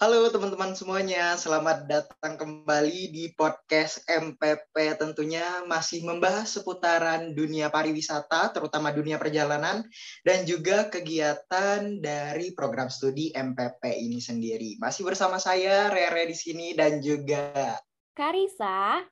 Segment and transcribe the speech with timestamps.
[0.00, 8.48] Halo teman-teman semuanya, selamat datang kembali di podcast MPP tentunya masih membahas seputaran dunia pariwisata,
[8.48, 9.84] terutama dunia perjalanan,
[10.24, 14.80] dan juga kegiatan dari program studi MPP ini sendiri.
[14.80, 17.76] Masih bersama saya, Rere di sini, dan juga
[18.16, 19.04] Karisa.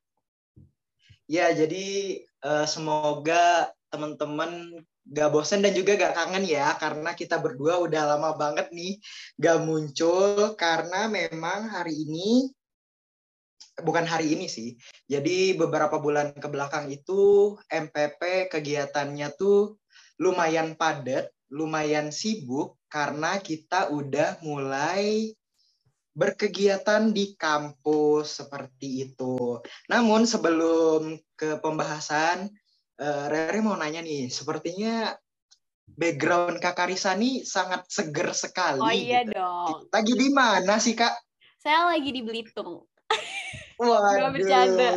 [1.28, 4.72] Ya, jadi uh, semoga teman-teman
[5.08, 9.00] gak bosen dan juga gak kangen ya karena kita berdua udah lama banget nih
[9.40, 12.52] gak muncul karena memang hari ini
[13.82, 14.74] bukan hari ini sih.
[15.06, 19.78] Jadi beberapa bulan ke belakang itu MPP kegiatannya tuh
[20.18, 25.32] lumayan padat, lumayan sibuk karena kita udah mulai
[26.18, 29.62] berkegiatan di kampus seperti itu.
[29.86, 32.50] Namun sebelum ke pembahasan
[32.98, 35.14] uh, Rere mau nanya nih, sepertinya
[35.88, 38.82] background Kak Karisa nih sangat seger sekali.
[38.82, 39.38] Oh iya gitu.
[39.38, 39.88] dong.
[39.88, 41.14] Lagi di mana sih Kak?
[41.58, 42.84] Saya lagi di Belitung.
[43.78, 44.34] Waduh.
[44.34, 44.90] bercanda.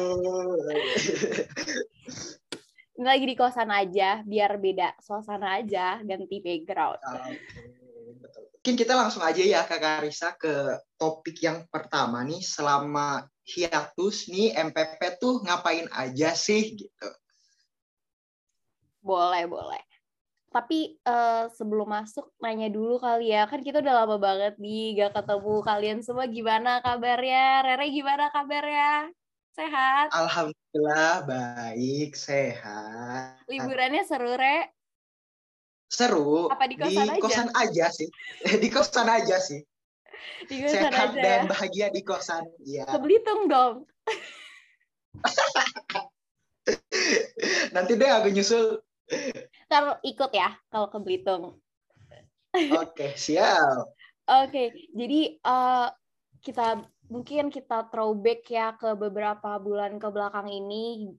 [2.97, 7.01] Ini lagi di kosan aja, biar beda suasana aja, ganti background.
[7.01, 7.37] Okay.
[8.61, 14.53] Mungkin kita langsung aja ya Kak Karisa ke topik yang pertama nih, selama hiatus nih
[14.53, 17.09] MPP tuh ngapain aja sih gitu?
[19.01, 19.81] Boleh, boleh.
[20.51, 25.15] Tapi uh, sebelum masuk nanya dulu kali ya, kan kita udah lama banget nih gak
[25.17, 26.27] ketemu kalian semua.
[26.27, 27.65] Gimana kabarnya?
[27.65, 29.09] Rere gimana kabarnya?
[29.55, 30.11] Sehat?
[30.11, 33.47] Alhamdulillah baik, sehat.
[33.47, 34.75] Liburannya seru, Re?
[35.91, 36.47] Seru.
[36.47, 37.23] Apa di kosan di aja?
[37.23, 38.09] kosan aja sih.
[38.63, 39.59] di kosan aja sih.
[40.51, 41.47] Di kosan sehat aja dan ya?
[41.47, 42.43] bahagia di kosan.
[42.63, 42.85] Iya.
[42.91, 43.87] Ke Belitung dong.
[47.75, 48.83] Nanti deh aku nyusul.
[49.67, 51.59] Ntar ikut ya kalau ke Belitung.
[52.51, 53.95] Oke, siap.
[54.27, 55.87] Oke, jadi uh,
[56.43, 61.11] kita mungkin kita throwback ya ke beberapa bulan ke belakang ini.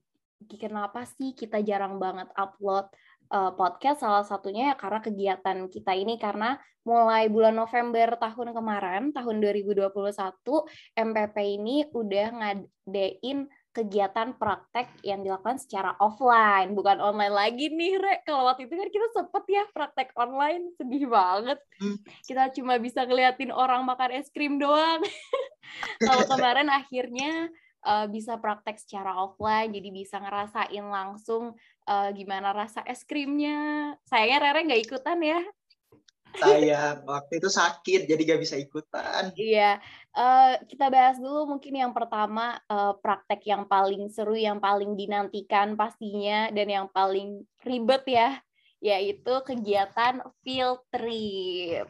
[0.43, 2.91] Kenapa sih kita jarang banget upload
[3.31, 4.03] uh, podcast?
[4.03, 9.87] Salah satunya ya karena kegiatan kita ini karena mulai bulan November tahun kemarin, tahun 2021,
[10.99, 18.15] MPP ini udah ngadain kegiatan praktek yang dilakukan secara offline, bukan online lagi nih, Re.
[18.21, 21.57] Kalau waktu itu kan kita sempet ya praktek online, sedih banget.
[22.21, 25.01] Kita cuma bisa ngeliatin orang makan es krim doang.
[26.05, 27.49] Kalau kemarin akhirnya
[27.81, 31.57] uh, bisa praktek secara offline, jadi bisa ngerasain langsung
[31.89, 33.91] uh, gimana rasa es krimnya.
[34.05, 35.41] Sayangnya Rere nggak ikutan ya.
[36.33, 39.29] Saya waktu itu sakit, jadi gak bisa ikutan.
[39.37, 39.77] Iya,
[40.17, 45.77] uh, kita bahas dulu mungkin yang pertama uh, praktek yang paling seru, yang paling dinantikan
[45.77, 48.29] pastinya, dan yang paling ribet ya,
[48.81, 51.87] yaitu kegiatan field trip.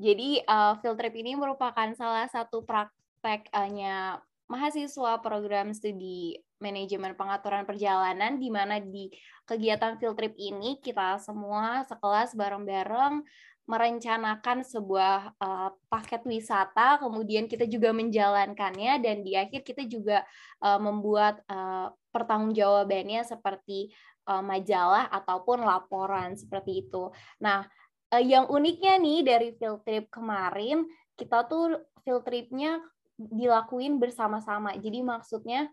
[0.00, 4.18] Jadi uh, field trip ini merupakan salah satu prakteknya
[4.50, 9.10] mahasiswa program studi manajemen pengaturan perjalanan di mana di
[9.48, 13.24] kegiatan field trip ini kita semua sekelas bareng-bareng
[13.72, 20.28] merencanakan sebuah uh, paket wisata, kemudian kita juga menjalankannya dan di akhir kita juga
[20.60, 23.88] uh, membuat uh, pertanggungjawabannya seperti
[24.28, 27.08] uh, majalah ataupun laporan seperti itu.
[27.40, 27.64] Nah,
[28.12, 30.84] uh, yang uniknya nih dari field trip kemarin,
[31.16, 32.76] kita tuh field tripnya
[33.16, 34.76] dilakuin bersama-sama.
[34.76, 35.70] Jadi maksudnya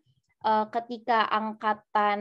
[0.71, 2.19] ketika angkatan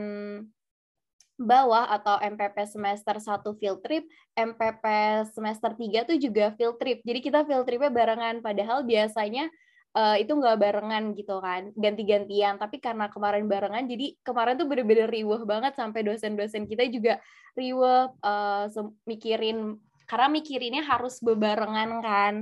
[1.39, 4.03] bawah atau MPP semester 1 field trip,
[4.35, 4.83] MPP
[5.31, 6.99] semester 3 tuh juga field trip.
[7.07, 9.47] Jadi kita field tripnya barengan, padahal biasanya
[9.95, 12.59] uh, itu nggak barengan gitu kan, ganti-gantian.
[12.59, 17.23] Tapi karena kemarin barengan, jadi kemarin tuh bener-bener riweh banget sampai dosen-dosen kita juga
[17.55, 18.67] riweh uh,
[19.07, 22.33] mikirin, karena mikirinnya harus bebarengan kan.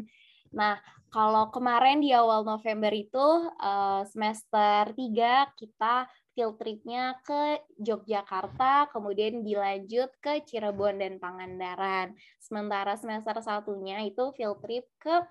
[0.51, 0.81] Nah,
[1.13, 3.25] kalau kemarin di awal November itu
[3.61, 12.13] uh, semester 3 kita field trip-nya ke Yogyakarta, kemudian dilanjut ke Cirebon dan Pangandaran.
[12.37, 15.25] Sementara semester satunya itu field trip ke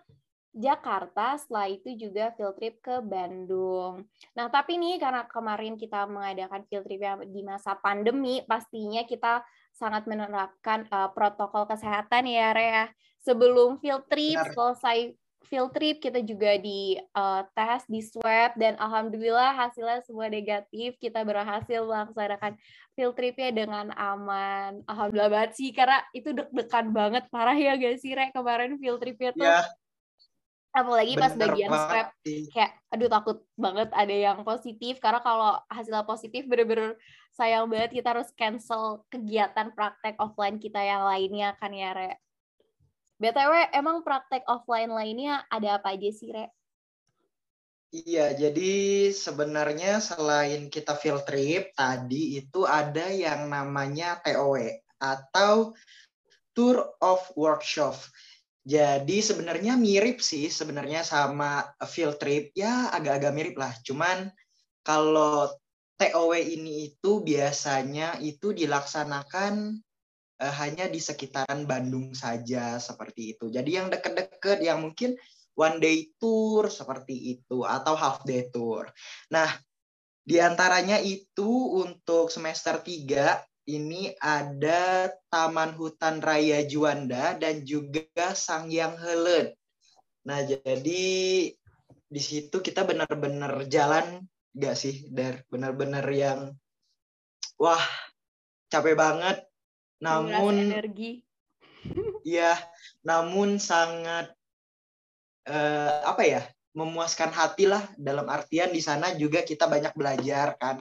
[0.50, 4.02] Jakarta, setelah itu juga field trip ke Bandung.
[4.34, 10.10] Nah, tapi nih karena kemarin kita mengadakan field trip di masa pandemi, pastinya kita sangat
[10.10, 12.90] menerapkan uh, protokol kesehatan ya, Rea.
[13.22, 14.54] Sebelum field trip Benar.
[14.56, 14.98] selesai
[15.46, 20.98] field trip kita juga di uh, tes di swab dan alhamdulillah hasilnya semua negatif.
[20.98, 22.58] Kita berhasil melaksanakan
[22.98, 24.82] field tripnya dengan aman.
[24.84, 27.24] Alhamdulillah banget sih karena itu deg-degan banget.
[27.30, 29.46] Parah ya guys sih Rek kemarin field tripnya tuh?
[29.46, 29.66] Yeah.
[30.76, 32.12] apalagi pas bagian swab
[32.52, 35.00] kayak aduh takut banget ada yang positif.
[35.00, 37.00] Karena kalau hasilnya positif bener-bener
[37.32, 42.25] sayang banget kita harus cancel kegiatan praktek offline kita yang lainnya kan ya Rek
[43.16, 46.52] BTW, emang praktek offline lainnya ada apa aja sih, Re?
[47.94, 54.60] Iya, jadi sebenarnya selain kita field trip tadi itu ada yang namanya TOW
[55.00, 55.72] atau
[56.52, 57.96] Tour of Workshop.
[58.66, 63.72] Jadi sebenarnya mirip sih sebenarnya sama field trip ya agak-agak mirip lah.
[63.80, 64.28] Cuman
[64.82, 65.48] kalau
[65.96, 69.78] TOW ini itu biasanya itu dilaksanakan
[70.40, 73.48] uh, hanya di sekitaran Bandung saja seperti itu.
[73.48, 75.16] Jadi yang deket-deket yang mungkin
[75.56, 78.88] one day tour seperti itu atau half day tour.
[79.32, 79.48] Nah,
[80.26, 88.94] di antaranya itu untuk semester 3 ini ada Taman Hutan Raya Juanda dan juga Sangyang
[88.98, 89.54] Helen.
[90.26, 91.06] Nah, jadi
[92.06, 94.22] di situ kita benar-benar jalan
[94.54, 95.42] gak sih, Dar?
[95.50, 96.54] Benar-benar yang
[97.58, 97.82] wah,
[98.66, 99.45] capek banget
[100.02, 101.22] namun energi.
[102.26, 102.58] Iya,
[103.06, 104.34] namun sangat
[105.46, 106.42] eh, apa ya?
[106.76, 110.76] memuaskan hati lah dalam artian di sana juga kita banyak belajar kan.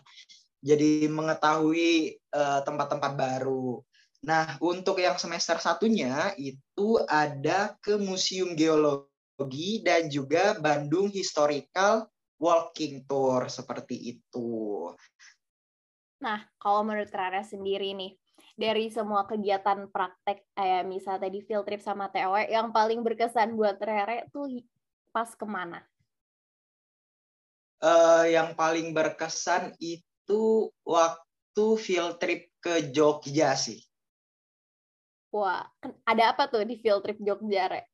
[0.59, 3.79] Jadi mengetahui tempat eh, tempat-tempat baru.
[4.27, 12.09] Nah, untuk yang semester satunya itu ada ke Museum Geologi dan juga Bandung Historical
[12.41, 14.91] Walking Tour seperti itu.
[16.19, 18.17] Nah, kalau menurut Rara sendiri nih,
[18.55, 23.75] dari semua kegiatan praktek kayak misalnya tadi field trip sama TW yang paling berkesan buat
[23.83, 24.63] Rere tuh
[25.11, 25.83] pas ke mana?
[27.83, 33.83] Uh, yang paling berkesan itu waktu field trip ke Jogja sih.
[35.35, 35.67] Wah,
[36.07, 37.91] ada apa tuh di field trip Jogja, Re?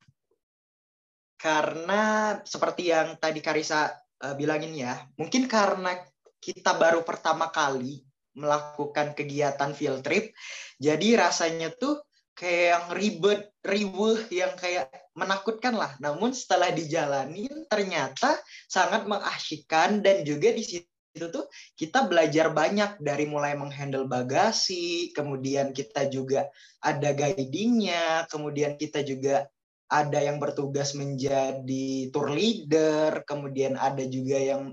[1.42, 3.90] Karena seperti yang tadi Karisa
[4.22, 6.06] uh, bilangin ya, mungkin karena
[6.38, 8.06] kita baru pertama kali
[8.38, 10.32] melakukan kegiatan field trip.
[10.80, 12.00] Jadi rasanya tuh
[12.32, 15.94] kayak yang ribet, riweh, yang kayak menakutkan lah.
[16.00, 21.46] Namun setelah dijalanin ternyata sangat mengasyikkan dan juga di situ tuh
[21.76, 26.48] kita belajar banyak dari mulai menghandle bagasi, kemudian kita juga
[26.80, 29.52] ada guidingnya, kemudian kita juga
[29.92, 34.72] ada yang bertugas menjadi tour leader, kemudian ada juga yang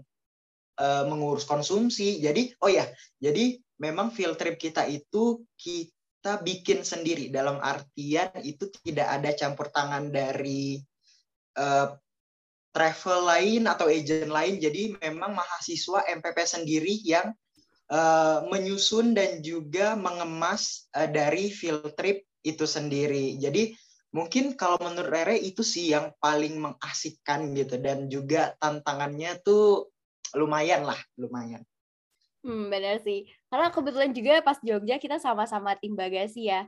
[0.78, 2.22] uh, mengurus konsumsi.
[2.22, 2.86] Jadi, oh ya,
[3.18, 9.70] jadi memang field trip kita itu kita bikin sendiri dalam artian itu tidak ada campur
[9.70, 10.82] tangan dari
[11.58, 11.94] uh,
[12.74, 14.62] travel lain atau agent lain.
[14.62, 17.34] Jadi memang mahasiswa MPP sendiri yang
[17.90, 23.34] uh, menyusun dan juga mengemas uh, dari field trip itu sendiri.
[23.40, 23.74] Jadi
[24.14, 29.92] mungkin kalau menurut Rere itu sih yang paling mengasikkan gitu dan juga tantangannya tuh
[30.36, 31.62] lumayan lah, lumayan.
[32.42, 33.26] Hmm, benar sih.
[33.50, 36.64] Karena kebetulan juga pas Jogja kita sama-sama tim bagasi ya.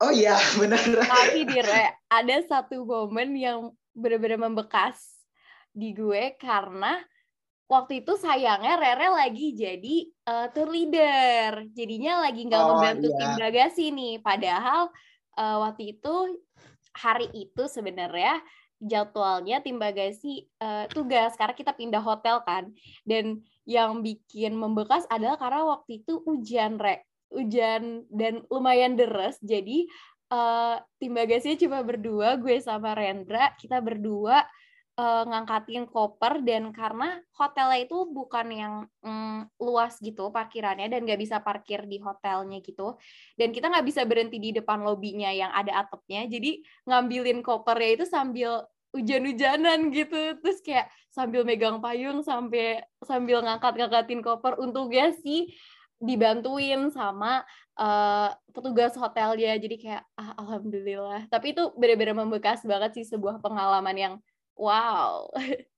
[0.00, 0.80] Oh iya, benar.
[0.80, 5.00] Tapi dire, ada satu momen yang benar-benar membekas
[5.72, 7.00] di gue karena
[7.68, 9.96] waktu itu sayangnya Rere lagi jadi
[10.28, 11.68] uh, tour leader.
[11.72, 13.18] Jadinya lagi nggak oh, membantu iya.
[13.18, 14.14] tim bagasi nih.
[14.20, 14.88] Padahal
[15.36, 16.14] uh, waktu itu
[16.96, 18.40] hari itu sebenarnya
[18.82, 21.34] jadwalnya tim bagasi uh, tugas.
[21.34, 22.72] Karena kita pindah hotel kan.
[23.06, 29.90] Dan yang bikin membekas adalah karena waktu itu hujan rek hujan dan lumayan deras jadi
[30.30, 33.54] uh, tim bagasinya cuma berdua gue sama Rendra.
[33.58, 34.46] Kita berdua
[34.96, 38.74] uh, ngangkatin koper dan karena hotelnya itu bukan yang
[39.04, 42.96] mm, luas gitu parkirannya dan nggak bisa parkir di hotelnya gitu.
[43.36, 46.24] Dan kita nggak bisa berhenti di depan lobinya yang ada atapnya.
[46.26, 48.64] Jadi ngambilin kopernya itu sambil
[48.96, 50.40] hujan-hujanan gitu.
[50.40, 54.56] Terus kayak sambil megang payung sampai sambil ngangkat-ngangkatin koper.
[54.56, 55.52] Untungnya sih
[55.96, 57.44] dibantuin sama
[57.76, 59.60] uh, petugas hotelnya.
[59.60, 61.28] Jadi kayak ah, alhamdulillah.
[61.28, 64.14] Tapi itu benar-benar membekas banget sih sebuah pengalaman yang
[64.56, 65.30] Wow.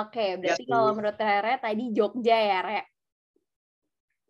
[0.00, 2.80] Oke, berarti ya, kalau menurut Rere tadi Jogja ya, Re.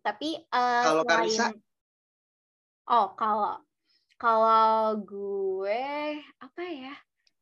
[0.03, 1.15] Tapi uh, kalau selain...
[1.15, 1.47] Karisa?
[2.89, 3.61] Oh, kalau
[4.19, 5.85] kalau gue
[6.43, 6.91] apa ya?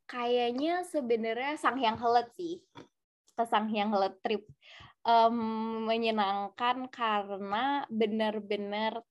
[0.06, 2.62] Kayaknya sebenarnya Sanghyang Helet sih.
[3.34, 4.46] Kita Sanghyang Helet trip
[5.02, 5.36] um,
[5.90, 9.02] menyenangkan karena benar-benar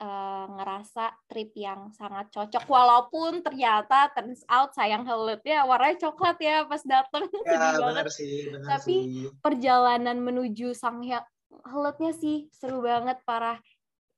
[0.00, 6.64] uh, ngerasa trip yang sangat cocok walaupun ternyata turns out sayang helitnya warnanya coklat ya
[6.64, 9.28] pas dateng ya, benar sih, benar tapi sih.
[9.44, 11.04] perjalanan menuju sang
[11.68, 13.60] helitnya sih seru banget parah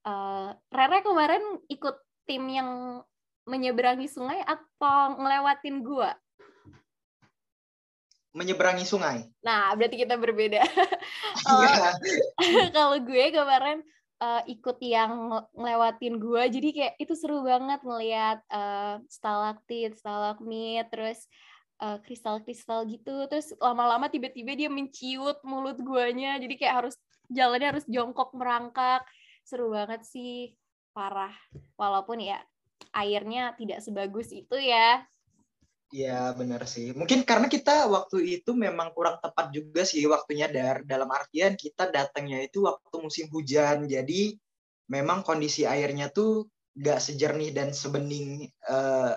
[0.07, 3.03] uh, Rere kemarin ikut tim yang
[3.43, 6.15] menyeberangi sungai atau ngelewatin gua
[8.33, 9.29] menyeberangi sungai.
[9.45, 10.65] Nah, berarti kita berbeda.
[11.53, 11.93] Iya.
[12.77, 13.85] Kalau gue kemarin
[14.23, 16.47] uh, ikut yang ngelewatin gua.
[16.47, 21.27] Jadi kayak itu seru banget melihat uh, stalaktit stalagmit terus
[22.07, 23.27] kristal-kristal uh, gitu.
[23.27, 26.39] Terus lama-lama tiba-tiba dia menciut mulut guanya.
[26.39, 26.95] Jadi kayak harus
[27.27, 29.03] jalannya harus jongkok merangkak.
[29.43, 30.55] Seru banget sih.
[30.95, 31.35] Parah.
[31.75, 32.39] Walaupun ya
[32.95, 35.03] airnya tidak sebagus itu ya
[35.93, 36.97] Iya benar sih.
[36.97, 41.93] Mungkin karena kita waktu itu memang kurang tepat juga sih waktunya dar dalam artian kita
[41.93, 43.85] datangnya itu waktu musim hujan.
[43.85, 44.33] Jadi
[44.89, 49.13] memang kondisi airnya tuh gak sejernih dan sebening uh,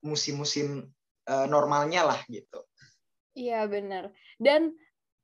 [0.00, 0.88] musim-musim
[1.28, 2.64] uh, normalnya lah gitu.
[3.36, 4.16] Iya benar.
[4.40, 4.72] Dan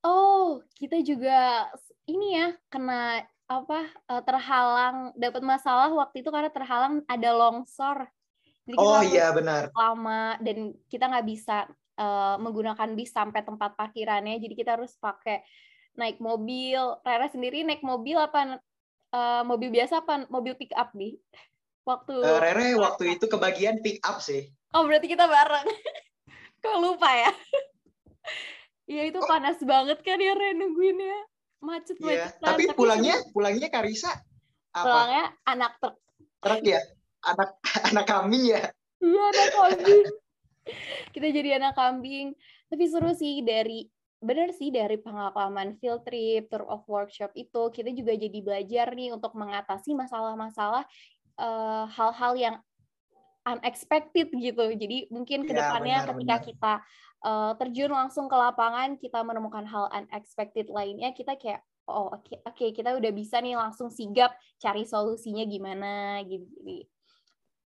[0.04, 1.72] oh kita juga
[2.04, 8.04] ini ya kena apa uh, terhalang dapat masalah waktu itu karena terhalang ada longsor
[8.68, 9.72] jadi oh iya benar.
[9.72, 11.64] Lama dan kita nggak bisa
[11.96, 14.36] uh, menggunakan bis sampai tempat parkirannya.
[14.36, 15.40] Jadi kita harus pakai
[15.96, 17.00] naik mobil.
[17.00, 18.60] Rara sendiri naik mobil apa
[19.16, 21.16] uh, mobil biasa apa mobil pick up nih?
[21.88, 24.52] Waktu uh, Rere waktu itu kebagian pick up sih.
[24.76, 25.64] Oh berarti kita bareng.
[26.62, 27.32] Kok lupa ya?
[28.88, 29.28] Iya itu oh.
[29.28, 31.28] panas banget kan ya Ren nungguinnya
[31.60, 32.32] macet macet.
[32.32, 34.16] Iya, tapi pulangnya pulangnya Karisa
[34.72, 34.80] apa?
[34.80, 35.96] Pulangnya anak truk.
[36.40, 36.80] Truk ya?
[37.34, 37.50] Anak
[37.92, 38.62] anak kambing ya?
[38.98, 40.04] Iya anak kambing.
[41.14, 42.26] Kita jadi anak kambing.
[42.68, 47.94] Tapi seru sih dari benar sih dari pengalaman field trip tour of workshop itu kita
[47.94, 50.82] juga jadi belajar nih untuk mengatasi masalah-masalah
[51.38, 52.56] uh, hal-hal yang
[53.46, 54.64] unexpected gitu.
[54.74, 56.44] Jadi mungkin ke depannya ya, ketika benar.
[56.44, 56.72] kita
[57.24, 62.38] uh, terjun langsung ke lapangan kita menemukan hal unexpected lainnya kita kayak oh oke okay,
[62.44, 66.84] oke okay, kita udah bisa nih langsung sigap cari solusinya gimana gitu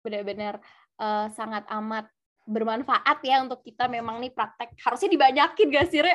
[0.00, 0.61] benar-benar
[1.00, 2.09] uh, sangat amat
[2.49, 6.14] bermanfaat ya untuk kita memang nih praktek harusnya dibanyakin gak sih Re?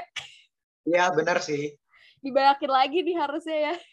[0.85, 1.73] Iya benar sih.
[2.21, 3.75] Dibanyakin lagi nih harusnya ya.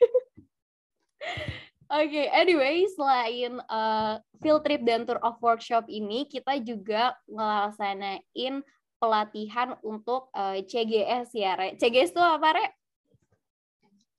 [1.93, 8.65] Oke, okay, anyway, selain uh, field trip dan tour of workshop ini, kita juga ngelaksanain
[8.97, 11.77] pelatihan untuk uh, eh, CGS ya, Re.
[11.77, 12.67] CGS itu apa, Re?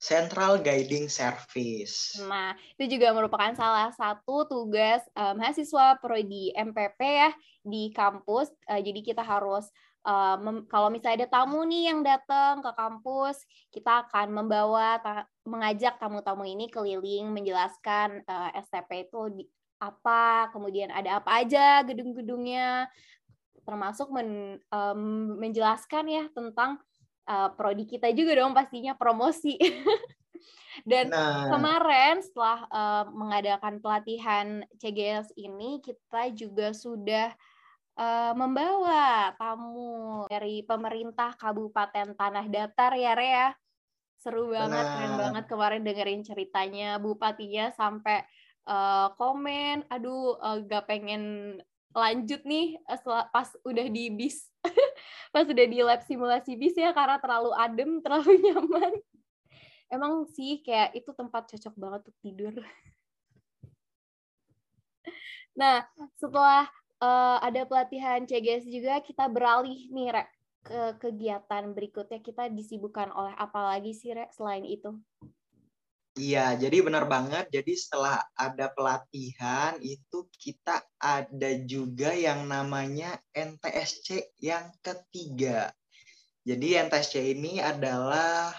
[0.04, 2.20] Central Guiding Service.
[2.20, 7.32] Nah, itu juga merupakan salah satu tugas uh, mahasiswa prodi MPP ya
[7.64, 8.52] di kampus.
[8.68, 9.64] Uh, jadi kita harus
[10.04, 10.36] uh,
[10.68, 16.44] kalau misalnya ada tamu nih yang datang ke kampus, kita akan membawa ta mengajak tamu-tamu
[16.44, 19.44] ini keliling menjelaskan uh, STP itu di,
[19.80, 22.92] apa, kemudian ada apa aja gedung-gedungnya,
[23.64, 26.76] termasuk men, um, menjelaskan ya tentang
[27.28, 29.56] uh, prodi kita juga dong pastinya promosi.
[30.82, 31.48] Dan nah.
[31.48, 37.30] kemarin setelah uh, mengadakan pelatihan CGS ini kita juga sudah
[37.94, 43.48] uh, membawa tamu dari pemerintah Kabupaten Tanah Datar ya Rea.
[44.18, 44.92] Seru banget, nah.
[44.96, 48.24] keren banget kemarin dengerin ceritanya bupatinya sampai
[48.66, 51.56] uh, komen, aduh uh, gak pengen
[51.94, 52.74] lanjut nih
[53.30, 54.50] pas udah di bis
[55.34, 58.92] pas udah di lab simulasi bis ya karena terlalu adem terlalu nyaman.
[59.92, 62.54] Emang sih kayak itu tempat cocok banget untuk tidur.
[65.54, 65.86] Nah
[66.18, 66.66] setelah
[66.98, 70.28] uh, ada pelatihan CGS juga kita beralih nih Rek,
[70.66, 72.18] ke kegiatan berikutnya.
[72.18, 74.98] Kita disibukkan oleh apa lagi sih Rek, selain itu
[76.14, 77.50] Iya, jadi benar banget.
[77.50, 85.74] Jadi setelah ada pelatihan itu kita ada juga yang namanya NTSC yang ketiga.
[86.46, 88.54] Jadi NTSC ini adalah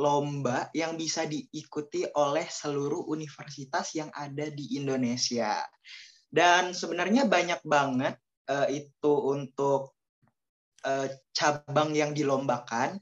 [0.00, 5.68] lomba yang bisa diikuti oleh seluruh universitas yang ada di Indonesia.
[6.32, 8.16] Dan sebenarnya banyak banget
[8.48, 9.96] uh, itu untuk
[10.80, 12.96] uh, cabang yang dilombakan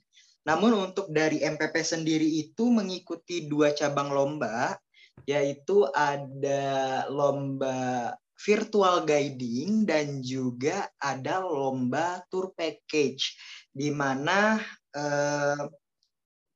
[0.45, 4.77] namun untuk dari MPP sendiri itu mengikuti dua cabang lomba,
[5.25, 13.33] yaitu ada lomba virtual guiding dan juga ada lomba tour package,
[13.73, 14.61] di mana
[14.93, 15.65] eh,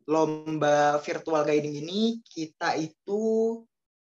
[0.05, 3.63] lomba virtual guiding ini kita itu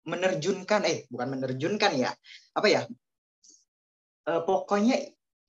[0.03, 2.11] menerjunkan, eh bukan menerjunkan ya,
[2.51, 2.81] apa ya?
[4.27, 4.99] Eh, pokoknya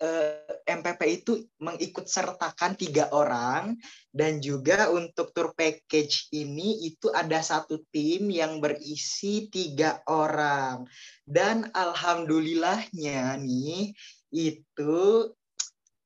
[0.03, 3.79] eh, MPP itu mengikut sertakan tiga orang
[4.11, 10.85] dan juga untuk tour package ini itu ada satu tim yang berisi tiga orang
[11.23, 13.95] dan alhamdulillahnya nih
[14.35, 15.31] itu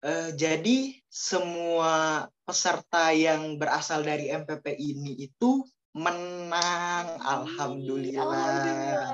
[0.04, 5.64] eh, jadi semua peserta yang berasal dari MPP ini itu
[5.96, 8.20] menang alhamdulillah.
[8.20, 9.10] alhamdulillah.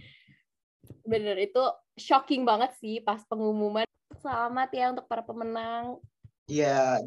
[1.10, 1.60] Bener itu
[2.00, 3.89] shocking banget sih pas pengumuman
[4.20, 5.96] Selamat ya untuk para pemenang.
[6.44, 7.00] Iya.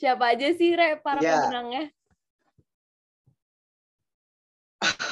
[0.00, 1.44] Siapa aja sih, Re, para ya.
[1.44, 1.92] pemenangnya?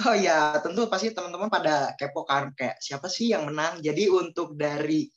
[0.06, 3.82] Oh ya, tentu pasti teman-teman pada kepo kan kayak siapa sih yang menang.
[3.84, 5.08] Jadi untuk dari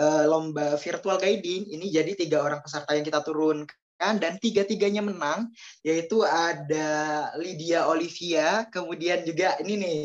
[0.00, 5.50] uh, lomba virtual guiding ini jadi tiga orang peserta yang kita turunkan dan tiga-tiganya menang
[5.82, 9.98] yaitu ada Lydia Olivia, kemudian juga ini nih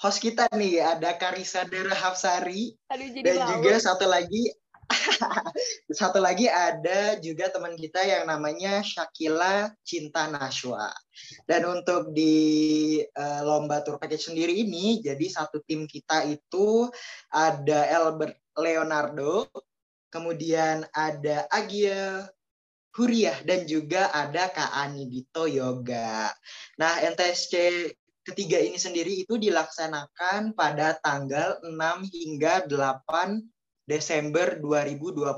[0.00, 4.52] host kita nih ada Karisa Dera Hafsari Aduh, dan juga satu lagi
[5.98, 10.90] Satu lagi ada juga teman kita yang namanya Shakila Cinta Nashwa.
[11.46, 16.86] Dan untuk di uh, lomba tour package sendiri ini, jadi satu tim kita itu
[17.32, 19.50] ada Albert Leonardo,
[20.10, 22.30] kemudian ada Agia
[22.96, 26.32] Huriah dan juga ada Kak Ani Dito Yoga.
[26.80, 27.52] Nah, NTSC
[28.26, 31.70] ketiga ini sendiri itu dilaksanakan pada tanggal 6
[32.10, 33.38] hingga 8
[33.86, 35.30] Desember 2021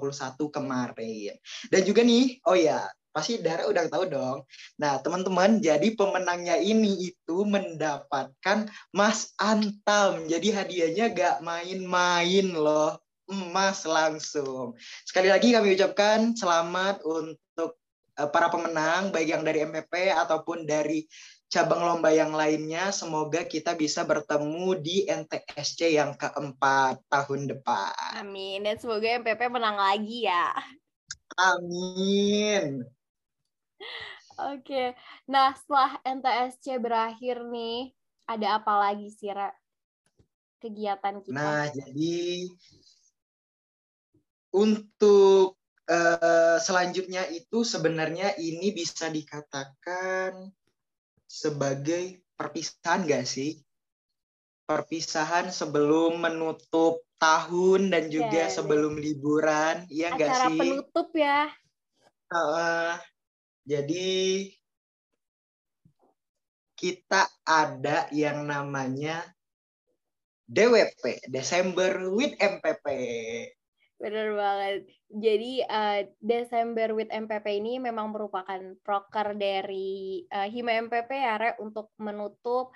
[0.48, 1.36] kemarin.
[1.68, 2.80] Dan juga nih, oh ya,
[3.12, 4.38] pasti Dara udah tahu dong.
[4.80, 10.24] Nah, teman-teman, jadi pemenangnya ini itu mendapatkan Mas Antam.
[10.24, 12.96] Jadi hadiahnya gak main-main loh.
[13.28, 14.72] Emas langsung.
[15.04, 17.76] Sekali lagi kami ucapkan selamat untuk
[18.16, 21.04] eh, para pemenang, baik yang dari MPP ataupun dari
[21.48, 22.92] cabang lomba yang lainnya.
[22.92, 28.20] Semoga kita bisa bertemu di NTSC yang keempat tahun depan.
[28.20, 28.62] Amin.
[28.62, 30.52] Dan semoga MPP menang lagi ya.
[31.40, 32.84] Amin.
[34.38, 34.94] Oke.
[35.26, 37.90] Nah, setelah NTSC berakhir nih,
[38.28, 39.50] ada apa lagi sih, Ra?
[40.62, 41.34] Kegiatan kita?
[41.34, 42.46] Nah, jadi
[44.54, 45.58] untuk
[45.90, 50.50] uh, selanjutnya itu sebenarnya ini bisa dikatakan
[51.28, 53.60] sebagai perpisahan gak sih?
[54.64, 59.04] Perpisahan sebelum menutup tahun dan juga yeah, sebelum yeah.
[59.04, 60.34] liburan, ya gak sih?
[60.34, 61.40] Acara penutup ya.
[62.28, 62.96] Uh,
[63.68, 64.08] jadi
[66.78, 69.24] kita ada yang namanya
[70.48, 72.86] DWP, Desember with MPP.
[73.98, 74.86] Bener banget.
[75.10, 81.50] Jadi uh, Desember with MPP ini memang merupakan proker dari uh, Hima MPP ya, Re,
[81.58, 82.70] untuk menutup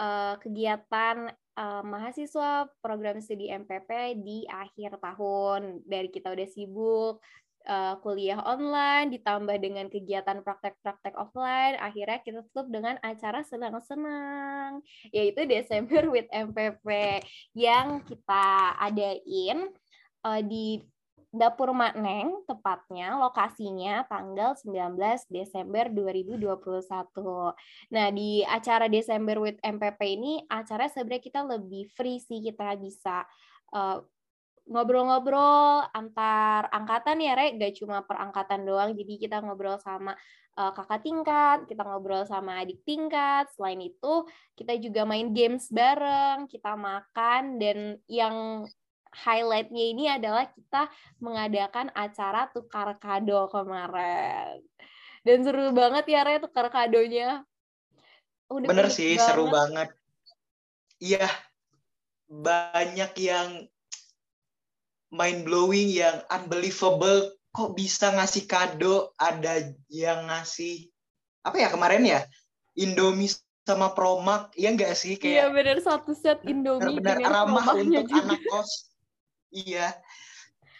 [0.00, 1.28] uh, kegiatan
[1.60, 5.84] uh, mahasiswa program studi MPP di akhir tahun.
[5.84, 7.20] Dari kita udah sibuk
[7.68, 15.44] uh, kuliah online, ditambah dengan kegiatan praktek-praktek offline, akhirnya kita tutup dengan acara senang-senang, yaitu
[15.44, 17.20] Desember with MPP
[17.52, 19.68] yang kita adain
[20.26, 20.82] uh, di
[21.36, 24.96] Dapur Makneng, tepatnya lokasinya tanggal 19
[25.28, 26.48] Desember 2021.
[27.92, 33.28] Nah, di acara Desember with MPP ini, acara sebenarnya kita lebih free sih, kita bisa
[33.76, 34.00] uh,
[34.64, 37.60] ngobrol-ngobrol antar angkatan ya, Rek.
[37.60, 40.16] Gak cuma per angkatan doang, jadi kita ngobrol sama
[40.56, 43.44] uh, kakak tingkat, kita ngobrol sama adik tingkat.
[43.52, 44.24] Selain itu,
[44.56, 48.64] kita juga main games bareng, kita makan, dan yang
[49.12, 50.90] highlightnya ini adalah kita
[51.22, 54.62] mengadakan acara tukar kado kemarin.
[55.26, 57.42] Dan seru banget ya, Re, tukar kadonya.
[58.46, 59.26] Udah Bener sih, banget.
[59.26, 59.88] seru banget.
[61.02, 61.26] Iya,
[62.30, 63.48] banyak yang
[65.10, 67.34] mind blowing, yang unbelievable.
[67.50, 69.10] Kok bisa ngasih kado?
[69.18, 70.86] Ada yang ngasih
[71.42, 72.20] apa ya kemarin ya?
[72.76, 73.32] Indomie
[73.66, 75.18] sama Promak, iya enggak sih?
[75.18, 78.22] Kayak iya bener satu set Indomie benar ramah untuk juga.
[78.22, 78.94] anak kos
[79.56, 79.96] Iya.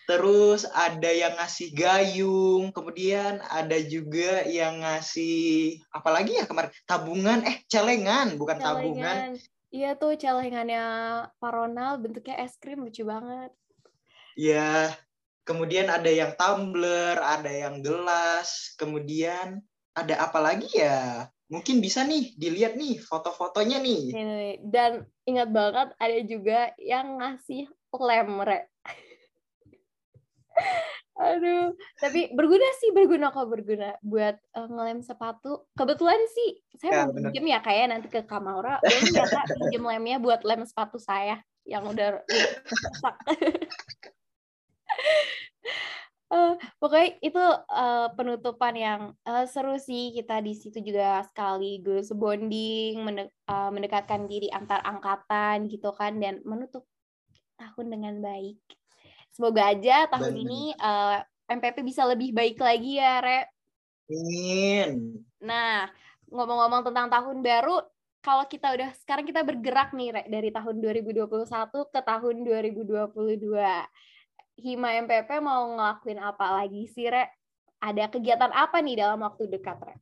[0.06, 7.66] Terus ada yang ngasih gayung, kemudian ada juga yang ngasih apalagi ya kemarin tabungan eh
[7.66, 8.76] celengan bukan celengan.
[8.76, 9.28] tabungan.
[9.74, 10.84] Iya tuh celengannya
[11.42, 13.50] Pak Ronald bentuknya es krim lucu banget.
[14.38, 14.94] Iya.
[15.46, 19.62] Kemudian ada yang tumbler, ada yang gelas, kemudian
[19.94, 21.30] ada apa lagi ya?
[21.46, 24.10] Mungkin bisa nih dilihat nih foto-fotonya nih.
[24.66, 28.60] Dan ingat banget ada juga yang ngasih lem re.
[31.16, 35.64] Aduh, tapi berguna sih, berguna kok berguna buat uh, ngelem sepatu.
[35.72, 39.80] Kebetulan sih saya ya, mau pinjem ya kayak nanti ke Kamaura, boleh ya kak pinjem
[39.80, 43.16] lemnya buat lem sepatu saya yang udah rusak.
[46.36, 46.52] uh,
[46.84, 53.32] pokoknya itu uh, penutupan yang uh, seru sih kita di situ juga sekaligus bonding mendek,
[53.48, 56.84] uh, mendekatkan diri antar angkatan gitu kan dan menutup
[57.56, 58.60] tahun dengan baik.
[59.32, 60.44] Semoga aja tahun Bener.
[60.48, 63.40] ini uh, eh, MPP bisa lebih baik lagi ya, Re.
[64.08, 65.20] Amin.
[65.42, 65.90] Nah,
[66.30, 67.84] ngomong-ngomong tentang tahun baru,
[68.24, 73.52] kalau kita udah sekarang kita bergerak nih Re, dari tahun 2021 ke tahun 2022.
[74.56, 77.28] Hima MPP mau ngelakuin apa lagi sih, Re?
[77.76, 79.96] Ada kegiatan apa nih dalam waktu dekat, Re?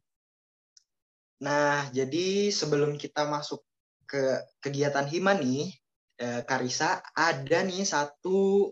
[1.43, 3.61] Nah, jadi sebelum kita masuk
[4.07, 5.75] ke kegiatan Hima nih,
[6.19, 8.71] Karisa, ada nih satu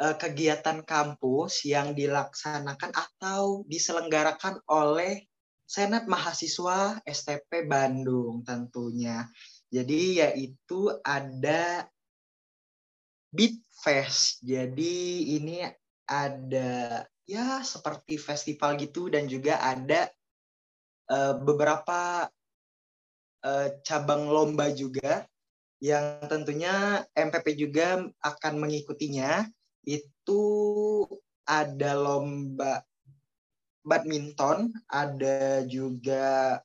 [0.00, 5.28] eh, kegiatan kampus yang dilaksanakan atau diselenggarakan oleh
[5.68, 9.28] Senat Mahasiswa STP Bandung tentunya.
[9.68, 11.84] Jadi yaitu ada
[13.28, 14.40] Beat Fest.
[14.40, 15.60] Jadi ini
[16.08, 20.08] ada ya seperti festival gitu dan juga ada
[21.12, 22.24] uh, beberapa
[23.44, 25.28] uh, cabang lomba juga
[25.78, 29.46] yang tentunya MPP juga akan mengikutinya.
[29.86, 30.42] Itu
[31.48, 32.84] ada lomba
[33.86, 36.60] badminton, ada juga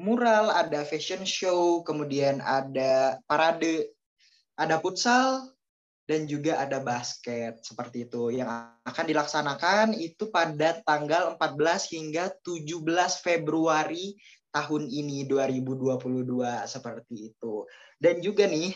[0.00, 3.92] mural, ada fashion show, kemudian ada parade,
[4.56, 5.52] ada futsal,
[6.06, 8.46] dan juga ada basket seperti itu yang
[8.86, 14.14] akan dilaksanakan itu pada tanggal 14 hingga 17 Februari
[14.56, 16.00] tahun ini 2022
[16.64, 17.68] seperti itu.
[18.00, 18.72] Dan juga nih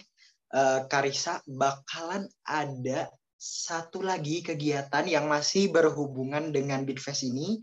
[0.53, 3.09] eh, Karisa bakalan ada
[3.41, 7.57] satu lagi kegiatan yang masih berhubungan dengan Bitfest ini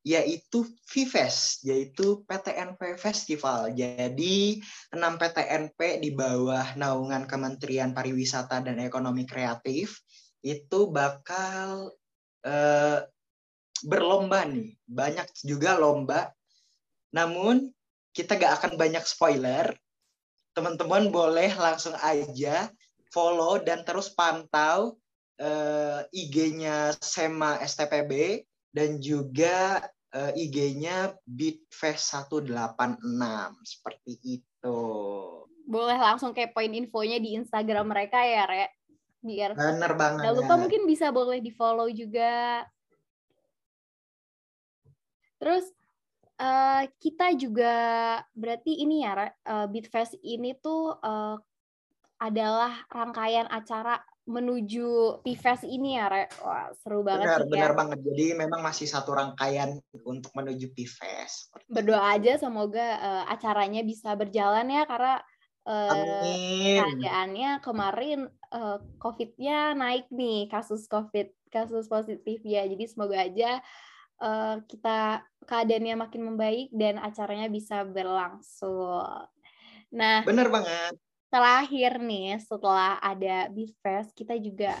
[0.00, 3.76] yaitu VFest, yaitu PTNP Festival.
[3.76, 4.56] Jadi,
[4.96, 10.00] 6 PTNP di bawah naungan Kementerian Pariwisata dan Ekonomi Kreatif
[10.40, 11.92] itu bakal
[12.48, 13.04] eh,
[13.84, 14.72] berlomba nih.
[14.88, 16.32] Banyak juga lomba.
[17.10, 17.70] Namun,
[18.10, 19.70] kita gak akan banyak spoiler.
[20.54, 22.70] Teman-teman boleh langsung aja
[23.14, 24.98] follow dan terus pantau
[25.38, 29.82] eh, IG-nya SEMA STPB dan juga
[30.14, 33.02] uh, IG-nya Bitfest 186
[33.66, 34.80] seperti itu.
[35.70, 38.66] Boleh langsung kepoin infonya di Instagram mereka ya, Re.
[39.20, 40.24] Biar Bener banget.
[40.24, 42.64] Jangan lupa mungkin bisa boleh di-follow juga.
[45.36, 45.68] Terus
[46.40, 47.74] uh, kita juga
[48.32, 51.36] berarti ini ya, uh, Bitfest ini tuh uh,
[52.20, 56.30] adalah rangkaian acara menuju PIFES ini ya, Re.
[56.44, 57.50] Wah, seru banget benar, sih.
[57.50, 57.76] Benar, ya.
[57.76, 57.98] banget.
[58.04, 61.50] Jadi memang masih satu rangkaian untuk menuju PIFES.
[61.66, 65.14] Berdoa aja semoga uh, acaranya bisa berjalan ya, karena
[65.66, 66.22] uh,
[66.78, 68.20] keadaannya kemarin
[68.54, 72.68] uh, COVID-nya naik nih, kasus COVID, kasus positif ya.
[72.70, 73.64] Jadi semoga aja uh,
[74.68, 79.24] kita keadaannya makin membaik dan acaranya bisa berlangsung.
[79.90, 80.94] Nah, benar banget
[81.30, 84.74] terakhir nih setelah ada Beatfest kita juga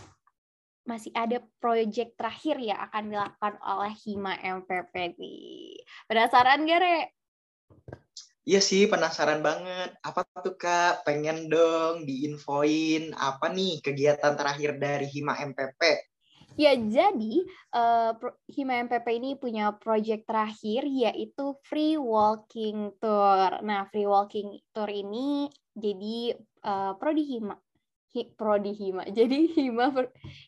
[0.82, 5.78] masih ada proyek terakhir ya akan dilakukan oleh Hima MPP nih.
[6.10, 6.98] Penasaran gak, Re?
[8.42, 9.94] Iya sih, penasaran banget.
[10.02, 11.06] Apa tuh, Kak?
[11.06, 16.09] Pengen dong diinfoin apa nih kegiatan terakhir dari Hima MPP?
[16.60, 17.40] Ya, jadi
[17.72, 18.12] uh,
[18.52, 23.64] Hima MPP ini punya proyek terakhir yaitu Free Walking Tour.
[23.64, 26.36] Nah, Free Walking Tour ini jadi
[26.68, 27.56] uh, Prodi Hima
[28.10, 29.06] Hi, Prodi Hima.
[29.18, 29.86] Jadi Hima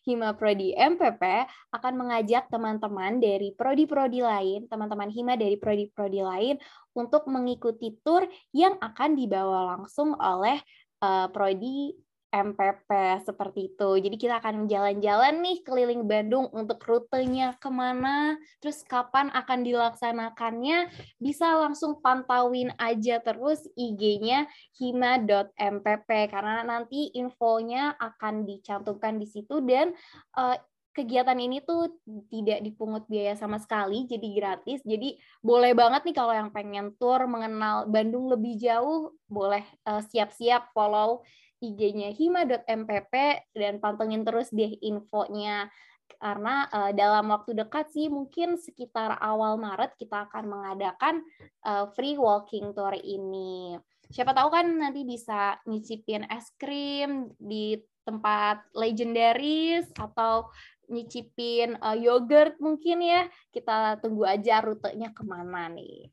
[0.03, 1.23] Hima Prodi MPP
[1.71, 6.59] akan mengajak teman-teman dari prodi-prodi lain, teman-teman Hima dari prodi-prodi lain
[6.91, 10.59] untuk mengikuti tur yang akan dibawa langsung oleh
[11.07, 11.95] uh, prodi
[12.33, 12.89] MPP
[13.29, 13.91] seperti itu.
[14.01, 20.89] Jadi kita akan jalan-jalan nih keliling Bandung untuk rutenya ke mana, terus kapan akan dilaksanakannya,
[21.21, 24.49] bisa langsung pantauin aja terus IG-nya
[24.81, 29.93] hima.mpp karena nanti infonya akan dicantumkan di situ dan
[30.41, 30.57] uh,
[30.93, 31.89] kegiatan ini tuh
[32.29, 34.85] tidak dipungut biaya sama sekali, jadi gratis.
[34.85, 40.73] Jadi boleh banget nih kalau yang pengen tour mengenal Bandung lebih jauh, boleh uh, siap-siap
[40.77, 41.25] follow
[41.63, 43.15] IG-nya hima.mpp
[43.55, 45.71] dan pantengin terus deh infonya
[46.19, 51.25] karena uh, dalam waktu dekat sih mungkin sekitar awal Maret kita akan mengadakan
[51.65, 53.79] uh, free walking tour ini.
[54.13, 60.53] Siapa tahu kan nanti bisa nyicipin es krim di tempat legendaris atau
[60.91, 63.27] nyicipin uh, yogurt mungkin ya.
[63.51, 66.07] Kita tunggu aja rutenya ke mana nih.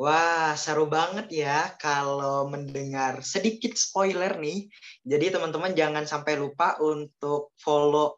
[0.00, 4.64] Wah, seru banget ya kalau mendengar sedikit spoiler nih.
[5.04, 8.16] Jadi teman-teman jangan sampai lupa untuk follow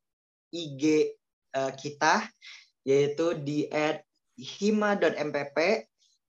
[0.54, 1.10] IG
[1.58, 2.30] uh, eh, kita
[2.86, 3.66] yaitu di
[4.38, 5.58] @hima.mpp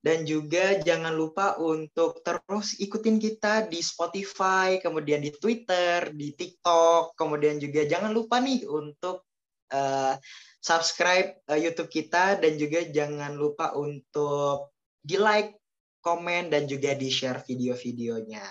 [0.01, 7.13] dan juga jangan lupa untuk terus ikutin kita di Spotify, kemudian di Twitter, di TikTok,
[7.13, 9.29] kemudian juga jangan lupa nih untuk
[9.69, 10.17] uh,
[10.57, 14.72] subscribe uh, YouTube kita dan juga jangan lupa untuk
[15.03, 15.59] di like,
[15.99, 18.47] komen, dan juga di share video-videonya.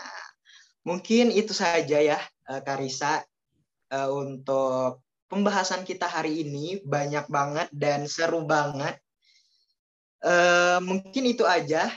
[0.84, 3.24] Mungkin itu saja ya, eh, Karisa,
[3.92, 6.84] eh, untuk pembahasan kita hari ini.
[6.84, 9.00] Banyak banget dan seru banget.
[10.22, 11.90] uh, mungkin itu aja.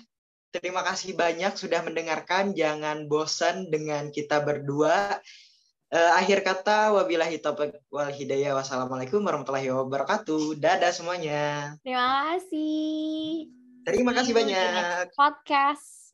[0.49, 2.55] Terima kasih banyak sudah mendengarkan.
[2.55, 5.19] Jangan bosan dengan kita berdua.
[5.95, 8.57] Akhir kata, wabillahi taufiq wal hidayah.
[8.57, 10.59] Wassalamualaikum warahmatullahi wabarakatuh.
[10.59, 11.75] Dadah semuanya.
[11.85, 13.64] Terima kasih.
[13.85, 15.13] Terima kasih banyak.
[15.13, 16.04] Podcast.